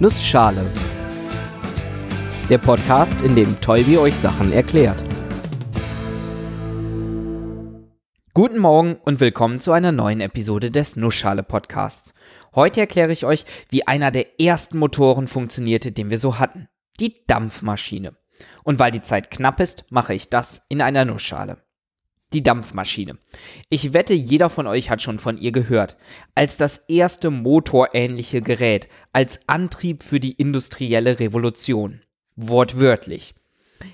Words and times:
Nussschale. 0.00 0.64
Der 2.48 2.58
Podcast, 2.58 3.20
in 3.22 3.34
dem 3.34 3.60
Tolbi 3.60 3.98
euch 3.98 4.14
Sachen 4.14 4.52
erklärt. 4.52 5.02
Guten 8.32 8.58
Morgen 8.58 8.94
und 9.04 9.18
willkommen 9.18 9.58
zu 9.58 9.72
einer 9.72 9.90
neuen 9.90 10.20
Episode 10.20 10.70
des 10.70 10.94
Nussschale 10.94 11.42
Podcasts. 11.42 12.14
Heute 12.54 12.78
erkläre 12.78 13.10
ich 13.10 13.26
euch, 13.26 13.44
wie 13.70 13.88
einer 13.88 14.12
der 14.12 14.40
ersten 14.40 14.78
Motoren 14.78 15.26
funktionierte, 15.26 15.90
den 15.90 16.10
wir 16.10 16.18
so 16.18 16.38
hatten. 16.38 16.68
Die 17.00 17.26
Dampfmaschine. 17.26 18.14
Und 18.62 18.78
weil 18.78 18.92
die 18.92 19.02
Zeit 19.02 19.32
knapp 19.32 19.58
ist, 19.58 19.84
mache 19.90 20.14
ich 20.14 20.30
das 20.30 20.62
in 20.68 20.80
einer 20.80 21.06
Nussschale. 21.06 21.58
Die 22.34 22.42
Dampfmaschine. 22.42 23.16
Ich 23.70 23.94
wette, 23.94 24.12
jeder 24.12 24.50
von 24.50 24.66
euch 24.66 24.90
hat 24.90 25.00
schon 25.00 25.18
von 25.18 25.38
ihr 25.38 25.50
gehört. 25.50 25.96
Als 26.34 26.58
das 26.58 26.84
erste 26.88 27.30
motorähnliche 27.30 28.42
Gerät, 28.42 28.88
als 29.12 29.40
Antrieb 29.46 30.02
für 30.02 30.20
die 30.20 30.32
industrielle 30.32 31.20
Revolution. 31.20 32.02
Wortwörtlich. 32.36 33.34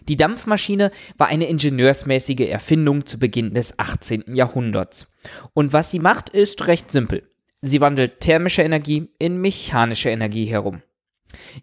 Die 0.09 0.17
Dampfmaschine 0.17 0.91
war 1.17 1.29
eine 1.29 1.47
ingenieursmäßige 1.47 2.49
Erfindung 2.49 3.07
zu 3.07 3.19
Beginn 3.19 3.55
des 3.55 3.79
18. 3.79 4.35
Jahrhunderts. 4.35 5.13
Und 5.53 5.73
was 5.73 5.93
sie 5.93 6.01
macht, 6.01 6.31
ist 6.31 6.67
recht 6.67 6.91
simpel. 6.91 7.31
Sie 7.63 7.81
wandelt 7.81 8.21
thermische 8.21 8.63
Energie 8.63 9.11
in 9.19 9.41
mechanische 9.41 10.11
Energie 10.11 10.47
herum. 10.47 10.83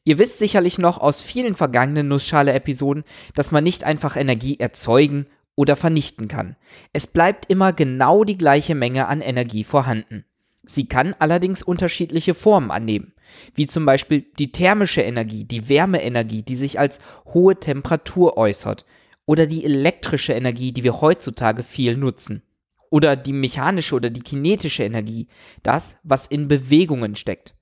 Ihr 0.04 0.18
wisst 0.20 0.40
sicherlich 0.40 0.78
noch 0.78 1.00
aus 1.00 1.22
vielen 1.22 1.56
vergangenen 1.56 2.08
Nussschale-Episoden, 2.08 3.04
dass 3.36 3.52
man 3.52 3.64
nicht 3.64 3.84
einfach 3.84 4.16
Energie 4.16 4.60
erzeugen 4.60 5.28
oder 5.62 5.76
vernichten 5.76 6.28
kann. 6.28 6.56
Es 6.92 7.06
bleibt 7.06 7.46
immer 7.46 7.72
genau 7.72 8.24
die 8.24 8.38
gleiche 8.38 8.74
Menge 8.74 9.08
an 9.08 9.22
Energie 9.22 9.64
vorhanden. 9.64 10.26
Sie 10.66 10.88
kann 10.88 11.14
allerdings 11.20 11.62
unterschiedliche 11.62 12.34
Formen 12.34 12.72
annehmen, 12.72 13.14
wie 13.54 13.68
zum 13.68 13.86
Beispiel 13.86 14.26
die 14.40 14.52
thermische 14.52 15.02
Energie, 15.02 15.44
die 15.44 15.70
Wärmeenergie, 15.70 16.42
die 16.42 16.56
sich 16.56 16.80
als 16.80 17.00
hohe 17.32 17.60
Temperatur 17.60 18.38
äußert, 18.38 18.86
oder 19.28 19.46
die 19.46 19.64
elektrische 19.64 20.34
Energie, 20.34 20.72
die 20.72 20.84
wir 20.84 21.00
heutzutage 21.00 21.62
viel 21.62 21.96
nutzen, 21.96 22.42
oder 22.90 23.16
die 23.16 23.32
mechanische 23.32 23.94
oder 23.94 24.10
die 24.10 24.22
kinetische 24.22 24.84
Energie, 24.84 25.28
das, 25.62 25.98
was 26.02 26.26
in 26.26 26.48
Bewegungen 26.48 27.16
steckt. 27.16 27.54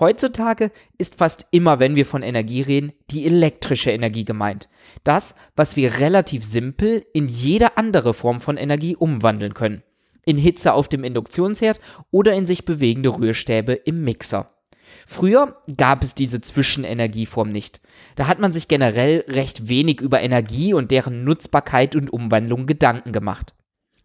Heutzutage 0.00 0.70
ist 0.96 1.16
fast 1.16 1.46
immer, 1.50 1.80
wenn 1.80 1.96
wir 1.96 2.06
von 2.06 2.22
Energie 2.22 2.62
reden, 2.62 2.92
die 3.10 3.26
elektrische 3.26 3.90
Energie 3.90 4.24
gemeint. 4.24 4.68
Das, 5.02 5.34
was 5.56 5.74
wir 5.74 5.98
relativ 5.98 6.44
simpel 6.44 7.04
in 7.12 7.28
jede 7.28 7.76
andere 7.76 8.14
Form 8.14 8.40
von 8.40 8.56
Energie 8.56 8.94
umwandeln 8.94 9.54
können. 9.54 9.82
In 10.24 10.36
Hitze 10.36 10.72
auf 10.74 10.88
dem 10.88 11.02
Induktionsherd 11.02 11.80
oder 12.10 12.34
in 12.34 12.46
sich 12.46 12.64
bewegende 12.64 13.08
Rührstäbe 13.08 13.72
im 13.72 14.04
Mixer. 14.04 14.50
Früher 15.06 15.56
gab 15.76 16.04
es 16.04 16.14
diese 16.14 16.40
Zwischenenergieform 16.40 17.50
nicht. 17.50 17.80
Da 18.14 18.26
hat 18.26 18.38
man 18.38 18.52
sich 18.52 18.68
generell 18.68 19.24
recht 19.26 19.68
wenig 19.68 20.00
über 20.00 20.20
Energie 20.20 20.74
und 20.74 20.90
deren 20.90 21.24
Nutzbarkeit 21.24 21.96
und 21.96 22.12
Umwandlung 22.12 22.66
Gedanken 22.66 23.12
gemacht. 23.12 23.54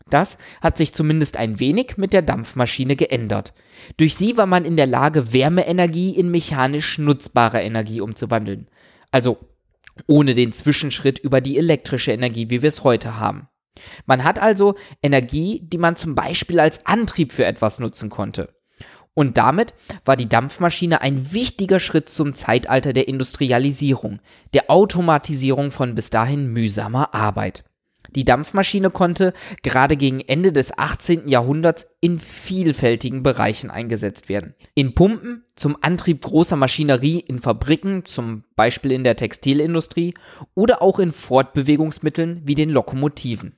Das 0.09 0.37
hat 0.61 0.77
sich 0.77 0.93
zumindest 0.93 1.37
ein 1.37 1.59
wenig 1.59 1.97
mit 1.97 2.13
der 2.13 2.21
Dampfmaschine 2.21 2.95
geändert. 2.95 3.53
Durch 3.97 4.15
sie 4.15 4.37
war 4.37 4.45
man 4.45 4.65
in 4.65 4.77
der 4.77 4.87
Lage, 4.87 5.33
Wärmeenergie 5.33 6.11
in 6.11 6.29
mechanisch 6.29 6.97
nutzbare 6.97 7.61
Energie 7.61 8.01
umzuwandeln. 8.01 8.67
Also 9.11 9.37
ohne 10.07 10.33
den 10.33 10.51
Zwischenschritt 10.53 11.19
über 11.19 11.41
die 11.41 11.57
elektrische 11.57 12.11
Energie, 12.11 12.49
wie 12.49 12.61
wir 12.61 12.69
es 12.69 12.83
heute 12.83 13.19
haben. 13.19 13.47
Man 14.05 14.23
hat 14.23 14.39
also 14.39 14.75
Energie, 15.01 15.61
die 15.63 15.77
man 15.77 15.95
zum 15.95 16.15
Beispiel 16.15 16.59
als 16.59 16.85
Antrieb 16.85 17.31
für 17.31 17.45
etwas 17.45 17.79
nutzen 17.79 18.09
konnte. 18.09 18.53
Und 19.15 19.37
damit 19.37 19.75
war 20.05 20.15
die 20.15 20.29
Dampfmaschine 20.29 21.01
ein 21.01 21.33
wichtiger 21.33 21.79
Schritt 21.79 22.09
zum 22.09 22.33
Zeitalter 22.33 22.93
der 22.93 23.07
Industrialisierung, 23.07 24.19
der 24.53 24.71
Automatisierung 24.71 25.69
von 25.69 25.93
bis 25.93 26.09
dahin 26.09 26.51
mühsamer 26.51 27.13
Arbeit. 27.13 27.63
Die 28.15 28.25
Dampfmaschine 28.25 28.89
konnte 28.89 29.33
gerade 29.61 29.97
gegen 29.97 30.19
Ende 30.19 30.51
des 30.51 30.77
18. 30.77 31.27
Jahrhunderts 31.27 31.87
in 32.01 32.19
vielfältigen 32.19 33.23
Bereichen 33.23 33.71
eingesetzt 33.71 34.29
werden. 34.29 34.53
In 34.75 34.93
Pumpen, 34.93 35.43
zum 35.55 35.77
Antrieb 35.81 36.21
großer 36.21 36.55
Maschinerie 36.55 37.19
in 37.19 37.39
Fabriken, 37.39 38.05
zum 38.05 38.43
Beispiel 38.55 38.91
in 38.91 39.03
der 39.03 39.15
Textilindustrie 39.15 40.13
oder 40.55 40.81
auch 40.81 40.99
in 40.99 41.11
Fortbewegungsmitteln 41.11 42.41
wie 42.45 42.55
den 42.55 42.69
Lokomotiven. 42.69 43.55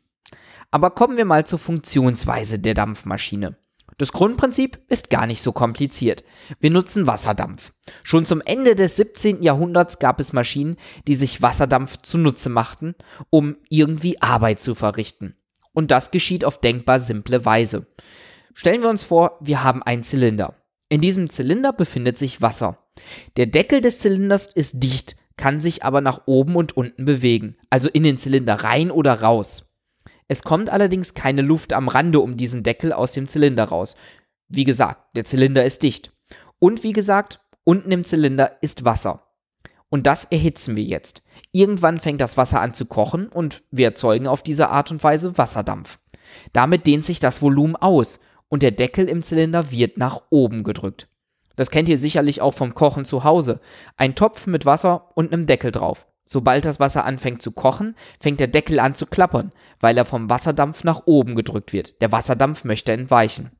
Aber 0.71 0.91
kommen 0.91 1.17
wir 1.17 1.25
mal 1.25 1.45
zur 1.45 1.59
Funktionsweise 1.59 2.59
der 2.59 2.73
Dampfmaschine. 2.73 3.55
Das 3.97 4.11
Grundprinzip 4.11 4.79
ist 4.89 5.09
gar 5.09 5.25
nicht 5.25 5.41
so 5.41 5.51
kompliziert. 5.53 6.23
Wir 6.59 6.69
nutzen 6.69 7.07
Wasserdampf. 7.07 7.73
Schon 8.03 8.25
zum 8.25 8.41
Ende 8.41 8.75
des 8.75 8.97
17. 8.97 9.41
Jahrhunderts 9.41 9.99
gab 9.99 10.19
es 10.19 10.33
Maschinen, 10.33 10.75
die 11.07 11.15
sich 11.15 11.41
Wasserdampf 11.41 11.97
zunutze 11.97 12.49
machten, 12.49 12.95
um 13.29 13.55
irgendwie 13.69 14.21
Arbeit 14.21 14.59
zu 14.59 14.75
verrichten. 14.75 15.35
Und 15.73 15.91
das 15.91 16.11
geschieht 16.11 16.43
auf 16.43 16.59
denkbar 16.59 16.99
simple 16.99 17.45
Weise. 17.45 17.87
Stellen 18.53 18.81
wir 18.81 18.89
uns 18.89 19.03
vor, 19.03 19.37
wir 19.41 19.63
haben 19.63 19.83
einen 19.83 20.03
Zylinder. 20.03 20.55
In 20.89 21.01
diesem 21.01 21.29
Zylinder 21.29 21.73
befindet 21.73 22.17
sich 22.17 22.41
Wasser. 22.41 22.77
Der 23.37 23.47
Deckel 23.47 23.81
des 23.81 23.99
Zylinders 23.99 24.47
ist 24.47 24.75
dicht, 24.75 25.15
kann 25.37 25.59
sich 25.59 25.83
aber 25.83 26.01
nach 26.01 26.21
oben 26.27 26.55
und 26.55 26.77
unten 26.77 27.05
bewegen, 27.05 27.57
also 27.69 27.89
in 27.89 28.03
den 28.03 28.17
Zylinder 28.17 28.55
rein 28.55 28.91
oder 28.91 29.21
raus. 29.21 29.74
Es 30.27 30.43
kommt 30.43 30.69
allerdings 30.69 31.13
keine 31.13 31.41
Luft 31.41 31.73
am 31.73 31.87
Rande 31.87 32.19
um 32.19 32.37
diesen 32.37 32.63
Deckel 32.63 32.93
aus 32.93 33.11
dem 33.11 33.27
Zylinder 33.27 33.65
raus. 33.65 33.95
Wie 34.47 34.63
gesagt, 34.63 35.15
der 35.15 35.25
Zylinder 35.25 35.65
ist 35.65 35.83
dicht. 35.83 36.11
Und 36.59 36.83
wie 36.83 36.93
gesagt, 36.93 37.41
unten 37.63 37.91
im 37.91 38.05
Zylinder 38.05 38.57
ist 38.61 38.85
Wasser. 38.85 39.23
Und 39.89 40.07
das 40.07 40.25
erhitzen 40.25 40.75
wir 40.75 40.83
jetzt. 40.83 41.21
Irgendwann 41.51 41.99
fängt 41.99 42.21
das 42.21 42.37
Wasser 42.37 42.59
an 42.59 42.73
zu 42.73 42.85
kochen 42.85 43.27
und 43.27 43.63
wir 43.71 43.87
erzeugen 43.87 44.27
auf 44.27 44.41
diese 44.41 44.69
Art 44.69 44.91
und 44.91 45.03
Weise 45.03 45.37
Wasserdampf. 45.37 45.99
Damit 46.53 46.87
dehnt 46.87 47.05
sich 47.05 47.19
das 47.19 47.41
Volumen 47.41 47.75
aus 47.75 48.19
und 48.49 48.63
der 48.63 48.71
Deckel 48.71 49.07
im 49.07 49.23
Zylinder 49.23 49.71
wird 49.71 49.97
nach 49.97 50.23
oben 50.31 50.63
gedrückt. 50.63 51.07
Das 51.55 51.71
kennt 51.71 51.87
ihr 51.87 51.97
sicherlich 51.97 52.41
auch 52.41 52.53
vom 52.53 52.73
Kochen 52.73 53.05
zu 53.05 53.23
Hause. 53.23 53.61
Ein 53.95 54.15
Topf 54.15 54.47
mit 54.47 54.65
Wasser 54.65 55.11
und 55.15 55.31
einem 55.31 55.45
Deckel 55.45 55.71
drauf. 55.71 56.07
Sobald 56.25 56.65
das 56.65 56.79
Wasser 56.79 57.05
anfängt 57.05 57.41
zu 57.41 57.51
kochen, 57.51 57.95
fängt 58.19 58.39
der 58.39 58.47
Deckel 58.47 58.79
an 58.79 58.95
zu 58.95 59.05
klappern, 59.05 59.51
weil 59.79 59.97
er 59.97 60.05
vom 60.05 60.29
Wasserdampf 60.29 60.83
nach 60.83 61.03
oben 61.05 61.35
gedrückt 61.35 61.71
wird. 61.71 62.01
Der 62.01 62.11
Wasserdampf 62.11 62.63
möchte 62.63 62.91
entweichen. 62.91 63.51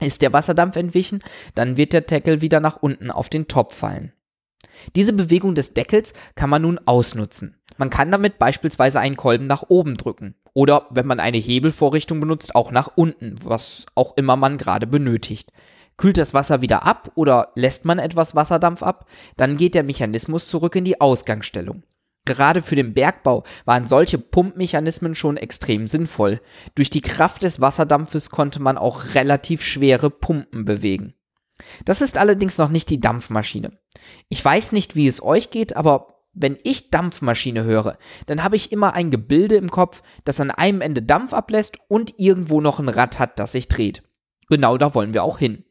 Ist 0.00 0.22
der 0.22 0.32
Wasserdampf 0.32 0.76
entwichen, 0.76 1.20
dann 1.54 1.76
wird 1.76 1.92
der 1.92 2.00
Deckel 2.00 2.40
wieder 2.40 2.60
nach 2.60 2.76
unten 2.76 3.10
auf 3.10 3.28
den 3.28 3.48
Topf 3.48 3.74
fallen. 3.74 4.12
Diese 4.94 5.12
Bewegung 5.12 5.54
des 5.54 5.74
Deckels 5.74 6.12
kann 6.34 6.50
man 6.50 6.62
nun 6.62 6.80
ausnutzen. 6.86 7.56
Man 7.76 7.90
kann 7.90 8.10
damit 8.10 8.38
beispielsweise 8.38 9.00
einen 9.00 9.16
Kolben 9.16 9.46
nach 9.46 9.64
oben 9.68 9.96
drücken 9.96 10.34
oder 10.54 10.86
wenn 10.90 11.06
man 11.06 11.20
eine 11.20 11.38
Hebelvorrichtung 11.38 12.20
benutzt, 12.20 12.54
auch 12.54 12.70
nach 12.70 12.90
unten, 12.94 13.36
was 13.42 13.86
auch 13.94 14.16
immer 14.16 14.36
man 14.36 14.58
gerade 14.58 14.86
benötigt. 14.86 15.50
Kühlt 15.96 16.18
das 16.18 16.34
Wasser 16.34 16.62
wieder 16.62 16.84
ab 16.84 17.12
oder 17.14 17.52
lässt 17.54 17.84
man 17.84 17.98
etwas 17.98 18.34
Wasserdampf 18.34 18.82
ab, 18.82 19.06
dann 19.36 19.56
geht 19.56 19.74
der 19.74 19.82
Mechanismus 19.82 20.48
zurück 20.48 20.74
in 20.76 20.84
die 20.84 21.00
Ausgangsstellung. 21.00 21.82
Gerade 22.24 22.62
für 22.62 22.76
den 22.76 22.94
Bergbau 22.94 23.44
waren 23.64 23.86
solche 23.86 24.18
Pumpmechanismen 24.18 25.14
schon 25.14 25.36
extrem 25.36 25.88
sinnvoll. 25.88 26.40
Durch 26.74 26.88
die 26.88 27.00
Kraft 27.00 27.42
des 27.42 27.60
Wasserdampfes 27.60 28.30
konnte 28.30 28.62
man 28.62 28.78
auch 28.78 29.14
relativ 29.14 29.62
schwere 29.62 30.08
Pumpen 30.10 30.64
bewegen. 30.64 31.14
Das 31.84 32.00
ist 32.00 32.18
allerdings 32.18 32.58
noch 32.58 32.68
nicht 32.68 32.90
die 32.90 33.00
Dampfmaschine. 33.00 33.72
Ich 34.28 34.44
weiß 34.44 34.72
nicht, 34.72 34.94
wie 34.94 35.06
es 35.06 35.22
euch 35.22 35.50
geht, 35.50 35.76
aber 35.76 36.12
wenn 36.32 36.56
ich 36.62 36.90
Dampfmaschine 36.90 37.64
höre, 37.64 37.98
dann 38.26 38.42
habe 38.42 38.56
ich 38.56 38.72
immer 38.72 38.94
ein 38.94 39.10
Gebilde 39.10 39.56
im 39.56 39.70
Kopf, 39.70 40.02
das 40.24 40.40
an 40.40 40.50
einem 40.50 40.80
Ende 40.80 41.02
Dampf 41.02 41.32
ablässt 41.32 41.78
und 41.88 42.18
irgendwo 42.18 42.60
noch 42.60 42.78
ein 42.78 42.88
Rad 42.88 43.18
hat, 43.18 43.38
das 43.38 43.52
sich 43.52 43.68
dreht. 43.68 44.02
Genau 44.48 44.78
da 44.78 44.94
wollen 44.94 45.12
wir 45.12 45.24
auch 45.24 45.38
hin. 45.38 45.64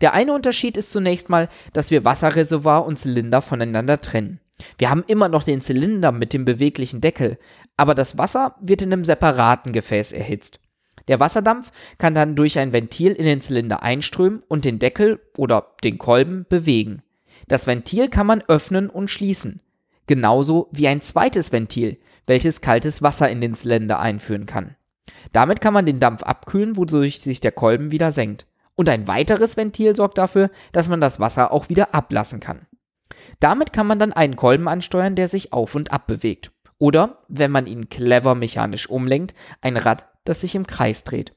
Der 0.00 0.14
eine 0.14 0.32
Unterschied 0.32 0.76
ist 0.76 0.92
zunächst 0.92 1.28
mal, 1.28 1.48
dass 1.72 1.90
wir 1.90 2.04
Wasserreservoir 2.04 2.86
und 2.86 2.98
Zylinder 2.98 3.42
voneinander 3.42 4.00
trennen. 4.00 4.40
Wir 4.78 4.90
haben 4.90 5.04
immer 5.06 5.28
noch 5.28 5.42
den 5.42 5.60
Zylinder 5.60 6.12
mit 6.12 6.32
dem 6.32 6.44
beweglichen 6.44 7.00
Deckel, 7.00 7.38
aber 7.76 7.94
das 7.94 8.18
Wasser 8.18 8.56
wird 8.60 8.82
in 8.82 8.92
einem 8.92 9.04
separaten 9.04 9.72
Gefäß 9.72 10.12
erhitzt. 10.12 10.60
Der 11.06 11.20
Wasserdampf 11.20 11.70
kann 11.96 12.14
dann 12.14 12.36
durch 12.36 12.58
ein 12.58 12.72
Ventil 12.72 13.12
in 13.12 13.24
den 13.24 13.40
Zylinder 13.40 13.82
einströmen 13.82 14.42
und 14.48 14.64
den 14.64 14.78
Deckel 14.78 15.20
oder 15.36 15.74
den 15.84 15.98
Kolben 15.98 16.44
bewegen. 16.48 17.02
Das 17.46 17.66
Ventil 17.66 18.08
kann 18.08 18.26
man 18.26 18.42
öffnen 18.48 18.90
und 18.90 19.08
schließen, 19.08 19.62
genauso 20.06 20.68
wie 20.72 20.88
ein 20.88 21.00
zweites 21.00 21.52
Ventil, 21.52 21.98
welches 22.26 22.60
kaltes 22.60 23.02
Wasser 23.02 23.30
in 23.30 23.40
den 23.40 23.54
Zylinder 23.54 24.00
einführen 24.00 24.46
kann. 24.46 24.74
Damit 25.32 25.60
kann 25.60 25.72
man 25.72 25.86
den 25.86 26.00
Dampf 26.00 26.22
abkühlen, 26.22 26.76
wodurch 26.76 27.20
sich 27.20 27.40
der 27.40 27.52
Kolben 27.52 27.90
wieder 27.90 28.12
senkt. 28.12 28.46
Und 28.74 28.88
ein 28.88 29.08
weiteres 29.08 29.56
Ventil 29.56 29.96
sorgt 29.96 30.18
dafür, 30.18 30.50
dass 30.72 30.88
man 30.88 31.00
das 31.00 31.18
Wasser 31.18 31.52
auch 31.52 31.68
wieder 31.68 31.94
ablassen 31.94 32.40
kann. 32.40 32.66
Damit 33.40 33.72
kann 33.72 33.86
man 33.86 33.98
dann 33.98 34.12
einen 34.12 34.36
Kolben 34.36 34.68
ansteuern, 34.68 35.14
der 35.14 35.28
sich 35.28 35.52
auf 35.52 35.74
und 35.74 35.92
ab 35.92 36.06
bewegt. 36.06 36.52
Oder, 36.78 37.18
wenn 37.28 37.50
man 37.50 37.66
ihn 37.66 37.88
clever 37.88 38.34
mechanisch 38.34 38.88
umlenkt, 38.88 39.34
ein 39.60 39.76
Rad, 39.76 40.06
das 40.24 40.40
sich 40.40 40.54
im 40.54 40.66
Kreis 40.66 41.04
dreht. 41.04 41.32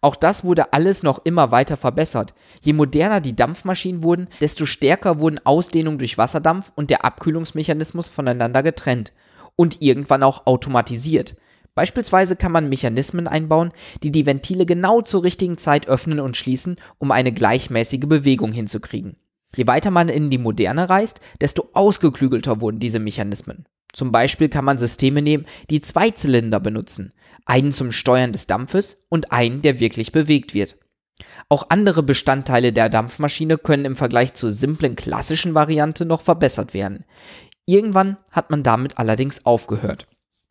Auch 0.00 0.16
das 0.16 0.44
wurde 0.44 0.72
alles 0.72 1.02
noch 1.02 1.24
immer 1.24 1.50
weiter 1.50 1.76
verbessert. 1.76 2.34
Je 2.60 2.72
moderner 2.72 3.20
die 3.20 3.36
Dampfmaschinen 3.36 4.02
wurden, 4.02 4.28
desto 4.40 4.66
stärker 4.66 5.20
wurden 5.20 5.44
Ausdehnung 5.44 5.98
durch 5.98 6.18
Wasserdampf 6.18 6.72
und 6.74 6.90
der 6.90 7.04
Abkühlungsmechanismus 7.04 8.08
voneinander 8.08 8.62
getrennt 8.62 9.12
und 9.56 9.80
irgendwann 9.80 10.22
auch 10.22 10.46
automatisiert. 10.46 11.36
Beispielsweise 11.74 12.36
kann 12.36 12.52
man 12.52 12.68
Mechanismen 12.68 13.28
einbauen, 13.28 13.70
die 14.02 14.10
die 14.10 14.24
Ventile 14.24 14.64
genau 14.64 15.02
zur 15.02 15.24
richtigen 15.24 15.58
Zeit 15.58 15.88
öffnen 15.88 16.20
und 16.20 16.36
schließen, 16.36 16.76
um 16.98 17.10
eine 17.10 17.32
gleichmäßige 17.32 18.06
Bewegung 18.06 18.52
hinzukriegen. 18.52 19.16
Je 19.56 19.66
weiter 19.66 19.90
man 19.90 20.08
in 20.08 20.30
die 20.30 20.38
Moderne 20.38 20.88
reist, 20.88 21.20
desto 21.40 21.70
ausgeklügelter 21.72 22.60
wurden 22.60 22.78
diese 22.78 22.98
Mechanismen. 22.98 23.66
Zum 23.92 24.12
Beispiel 24.12 24.50
kann 24.50 24.66
man 24.66 24.76
Systeme 24.76 25.22
nehmen, 25.22 25.46
die 25.70 25.80
zwei 25.80 26.10
Zylinder 26.10 26.60
benutzen, 26.60 27.14
einen 27.46 27.72
zum 27.72 27.90
Steuern 27.90 28.32
des 28.32 28.46
Dampfes 28.46 29.06
und 29.08 29.32
einen, 29.32 29.62
der 29.62 29.80
wirklich 29.80 30.12
bewegt 30.12 30.52
wird. 30.52 30.76
Auch 31.48 31.70
andere 31.70 32.02
Bestandteile 32.02 32.74
der 32.74 32.90
Dampfmaschine 32.90 33.56
können 33.56 33.86
im 33.86 33.96
Vergleich 33.96 34.34
zur 34.34 34.52
simplen 34.52 34.96
klassischen 34.96 35.54
Variante 35.54 36.04
noch 36.04 36.20
verbessert 36.20 36.74
werden. 36.74 37.06
Irgendwann 37.64 38.18
hat 38.30 38.50
man 38.50 38.62
damit 38.62 38.98
allerdings 38.98 39.46
aufgehört. 39.46 40.06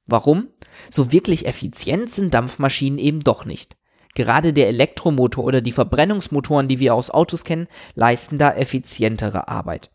Warum? 0.08 0.48
So 0.90 1.12
wirklich 1.12 1.46
effizient 1.46 2.12
sind 2.12 2.34
Dampfmaschinen 2.34 2.98
eben 2.98 3.24
doch 3.24 3.46
nicht. 3.46 3.78
Gerade 4.16 4.54
der 4.54 4.70
Elektromotor 4.70 5.44
oder 5.44 5.62
die 5.62 5.74
Verbrennungsmotoren, 5.74 6.68
die 6.68 6.80
wir 6.80 6.96
aus 6.96 7.12
Autos 7.12 7.44
kennen, 7.44 7.68
leisten 7.94 8.38
da 8.38 8.52
effizientere 8.54 9.50
Arbeit. 9.50 9.92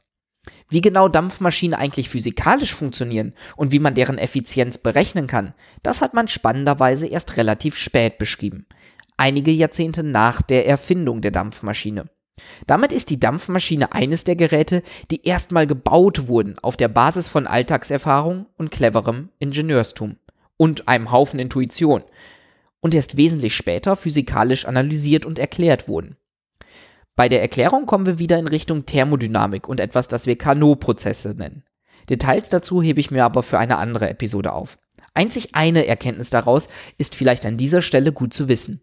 Wie 0.69 0.81
genau 0.81 1.09
Dampfmaschinen 1.09 1.79
eigentlich 1.79 2.09
physikalisch 2.09 2.75
funktionieren 2.75 3.35
und 3.57 3.73
wie 3.73 3.79
man 3.79 3.95
deren 3.95 4.19
Effizienz 4.19 4.79
berechnen 4.79 5.27
kann, 5.27 5.55
das 5.83 6.01
hat 6.01 6.15
man 6.15 6.29
spannenderweise 6.29 7.07
erst 7.07 7.37
relativ 7.37 7.77
spät 7.77 8.19
beschrieben. 8.19 8.67
Einige 9.17 9.51
Jahrzehnte 9.51 10.03
nach 10.03 10.43
der 10.43 10.67
Erfindung 10.67 11.23
der 11.23 11.31
Dampfmaschine. 11.31 12.09
Damit 12.67 12.93
ist 12.93 13.11
die 13.11 13.21
Dampfmaschine 13.21 13.93
eines 13.93 14.25
der 14.25 14.37
Geräte, 14.37 14.83
die 15.11 15.27
erstmal 15.27 15.67
gebaut 15.67 16.27
wurden 16.29 16.57
auf 16.63 16.77
der 16.77 16.89
Basis 16.89 17.29
von 17.29 17.47
Alltagserfahrung 17.47 18.47
und 18.57 18.71
cleverem 18.71 19.29
Ingenieurstum 19.39 20.17
und 20.57 20.89
einem 20.89 21.11
Haufen 21.11 21.39
Intuition 21.39 22.03
und 22.81 22.95
erst 22.95 23.17
wesentlich 23.17 23.55
später 23.55 23.97
physikalisch 23.97 24.65
analysiert 24.65 25.27
und 25.27 25.39
erklärt 25.39 25.89
wurden. 25.89 26.17
Bei 27.17 27.29
der 27.29 27.43
Erklärung 27.43 27.87
kommen 27.87 28.07
wir 28.07 28.19
wieder 28.19 28.39
in 28.39 28.49
Richtung 28.49 28.87
Thermodynamik 28.87 29.69
und 29.69 29.81
etwas, 29.81 30.09
das 30.09 30.27
wir 30.27 30.37
Carnot-Prozesse 30.37 31.35
nennen. 31.37 31.65
Details 32.09 32.49
dazu 32.49 32.83
hebe 32.83 33.01
ich 33.01 33.11
mir 33.11 33.25
aber 33.25 33.43
für 33.43 33.59
eine 33.59 33.79
andere 33.79 34.09
Episode 34.09 34.53
auf. 34.53 34.79
Einzig 35.13 35.51
eine 35.55 35.87
Erkenntnis 35.87 36.31
daraus 36.31 36.69
ist 36.97 37.15
vielleicht 37.15 37.45
an 37.45 37.57
dieser 37.57 37.83
Stelle 37.83 38.13
gut 38.13 38.33
zu 38.33 38.49
wissen. 38.49 38.81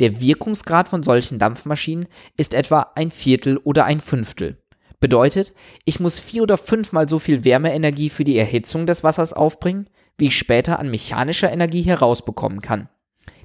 Der 0.00 0.20
Wirkungsgrad 0.20 0.88
von 0.88 1.02
solchen 1.02 1.38
Dampfmaschinen 1.38 2.06
ist 2.36 2.54
etwa 2.54 2.92
ein 2.94 3.10
Viertel 3.10 3.58
oder 3.58 3.84
ein 3.84 4.00
Fünftel. 4.00 4.58
Bedeutet, 5.00 5.52
ich 5.84 5.98
muss 5.98 6.20
vier 6.20 6.44
oder 6.44 6.56
fünfmal 6.56 7.08
so 7.08 7.18
viel 7.18 7.44
Wärmeenergie 7.44 8.10
für 8.10 8.24
die 8.24 8.36
Erhitzung 8.36 8.86
des 8.86 9.02
Wassers 9.02 9.32
aufbringen, 9.32 9.88
wie 10.18 10.26
ich 10.26 10.38
später 10.38 10.78
an 10.78 10.90
mechanischer 10.90 11.50
Energie 11.50 11.82
herausbekommen 11.82 12.60
kann. 12.60 12.88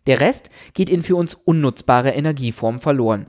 Der 0.07 0.21
Rest 0.21 0.49
geht 0.73 0.89
in 0.89 1.03
für 1.03 1.15
uns 1.15 1.35
unnutzbare 1.35 2.11
Energieform 2.11 2.79
verloren. 2.79 3.27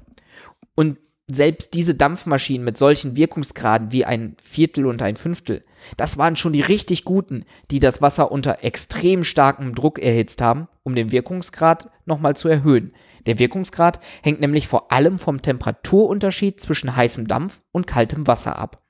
Und 0.75 0.99
selbst 1.31 1.75
diese 1.75 1.95
Dampfmaschinen 1.95 2.65
mit 2.65 2.79
solchen 2.79 3.15
Wirkungsgraden 3.17 3.93
wie 3.93 4.07
ein 4.07 4.35
Viertel 4.43 4.87
und 4.87 5.03
ein 5.03 5.17
Fünftel, 5.17 5.63
das 5.97 6.17
waren 6.17 6.37
schon 6.37 6.55
die 6.55 6.63
richtig 6.63 7.05
guten, 7.05 7.45
die 7.71 7.81
das 7.81 8.01
Wasser 8.01 8.33
unter 8.33 8.65
extrem 8.65 9.25
starkem 9.25 9.75
Druck 9.75 9.99
erhitzt 9.99 10.41
haben, 10.41 10.69
um 10.85 10.95
den 10.95 11.13
Wirkungsgrad 11.13 11.91
nochmal 12.07 12.35
zu 12.35 12.49
erhöhen. 12.49 12.95
Der 13.27 13.39
Wirkungsgrad 13.39 14.01
hängt 14.23 14.41
nämlich 14.41 14.69
vor 14.69 14.91
allem 14.91 15.19
vom 15.19 15.43
Temperaturunterschied 15.43 16.61
zwischen 16.61 16.97
heißem 16.97 17.27
Dampf 17.27 17.61
und 17.73 17.87
kaltem 17.87 18.27
Wasser 18.27 18.59
ab. 18.59 18.83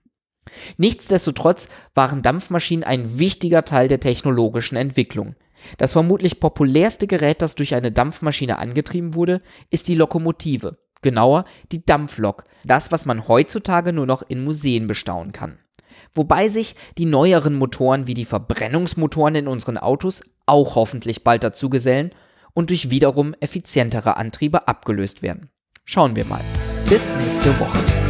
Nichtsdestotrotz 0.77 1.69
waren 1.95 2.23
Dampfmaschinen 2.23 2.85
ein 2.85 3.19
wichtiger 3.19 3.65
Teil 3.65 3.89
der 3.89 4.01
technologischen 4.01 4.77
Entwicklung. 4.77 5.35
Das 5.77 5.93
vermutlich 5.93 6.41
populärste 6.41 7.07
Gerät, 7.07 7.43
das 7.43 7.55
durch 7.55 7.75
eine 7.75 7.93
Dampfmaschine 7.93 8.59
angetrieben 8.59 9.15
wurde, 9.15 9.41
ist 9.71 9.89
die 9.89 9.95
Lokomotive 9.95 10.79
genauer 11.03 11.45
die 11.73 11.85
Dampflok, 11.85 12.45
das, 12.65 12.93
was 12.93 13.05
man 13.05 13.29
heutzutage 13.29 13.93
nur 13.93 14.07
noch 14.07 14.23
in 14.23 14.45
Museen 14.45 14.87
bestaunen 14.87 15.33
kann. 15.33 15.59
Wobei 16.15 16.49
sich 16.49 16.77
die 16.97 17.07
neueren 17.07 17.55
Motoren 17.55 18.07
wie 18.07 18.15
die 18.15 18.25
Verbrennungsmotoren 18.25 19.35
in 19.35 19.49
unseren 19.49 19.79
Autos 19.79 20.23
auch 20.47 20.75
hoffentlich 20.75 21.25
bald 21.25 21.45
dazu 21.45 21.69
gesellen 21.71 22.13
und 22.55 22.71
durch 22.71 22.91
wiederum 22.91 23.35
effizientere 23.41 24.17
Antriebe 24.17 24.67
abgelöst 24.69 25.23
werden. 25.23 25.51
Schauen 25.85 26.17
wir 26.17 26.25
mal. 26.25 26.41
Bis 26.89 27.15
nächste 27.17 27.59
Woche. 27.61 28.08